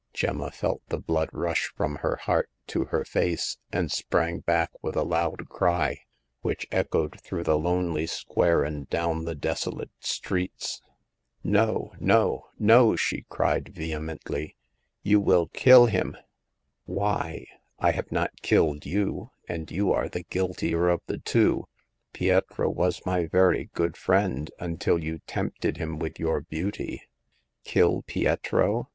[0.15, 4.95] Gemma felt the blood rush from her heart to her face, and sprang back with
[4.95, 5.99] a loud cry,
[6.41, 10.81] which echoed through the lonely square and down the desolate streets.
[11.43, 14.55] No, no, no!" she cried, vehemently."
[15.03, 16.17] You will kill him!"
[16.85, 17.45] Why?
[17.77, 21.65] I have not killed you, and you are the guiltier of the two.
[22.11, 27.03] Pietro was my very good friend until you tempted him with your beauty.
[27.63, 28.89] Kill Pietro